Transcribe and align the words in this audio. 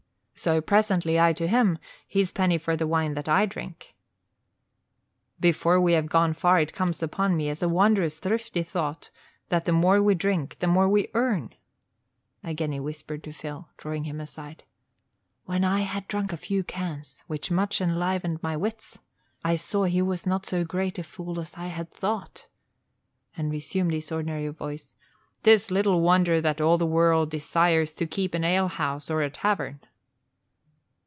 So, 0.43 0.59
presently, 0.59 1.19
I 1.19 1.33
to 1.33 1.47
him: 1.47 1.77
his 2.07 2.31
penny 2.31 2.57
for 2.57 2.75
the 2.75 2.87
wine 2.87 3.13
that 3.13 3.29
I 3.29 3.45
drink. 3.45 3.93
Before 5.39 5.79
we 5.79 5.93
have 5.93 6.07
gone 6.09 6.33
far 6.33 6.59
it 6.59 6.73
comes 6.73 7.03
upon 7.03 7.37
me 7.37 7.47
as 7.47 7.61
a 7.61 7.69
wondrous 7.69 8.17
thrifty 8.17 8.63
thought, 8.63 9.11
that 9.49 9.65
the 9.65 9.71
more 9.71 10.01
we 10.01 10.15
drink 10.15 10.57
the 10.57 10.65
more 10.65 10.89
we 10.89 11.09
earn." 11.13 11.53
Again 12.43 12.71
he 12.71 12.79
whispered 12.79 13.23
to 13.25 13.31
Phil, 13.31 13.67
drawing 13.77 14.05
him 14.05 14.19
aside, 14.19 14.63
"When 15.45 15.63
I 15.63 15.81
had 15.81 16.07
drunk 16.07 16.33
a 16.33 16.37
few 16.37 16.63
cans, 16.63 17.23
which 17.27 17.51
much 17.51 17.79
enlivened 17.79 18.41
my 18.41 18.57
wits, 18.57 18.97
I 19.45 19.55
saw 19.55 19.83
he 19.83 20.01
was 20.01 20.25
not 20.25 20.47
so 20.47 20.63
great 20.65 20.97
a 20.97 21.03
fool 21.03 21.39
as 21.39 21.53
I 21.55 21.67
had 21.67 21.91
thought;" 21.91 22.47
and 23.37 23.51
resumed 23.51 23.93
his 23.93 24.11
ordinary 24.11 24.47
voice 24.47 24.95
"'Tis 25.43 25.69
little 25.69 26.01
wonder 26.01 26.41
that 26.41 26.59
all 26.59 26.79
the 26.79 26.87
world 26.87 27.29
desires 27.29 27.93
to 27.93 28.07
keep 28.07 28.33
an 28.33 28.43
alehouse 28.43 29.11
or 29.11 29.21
a 29.21 29.29
tavern!" 29.29 29.81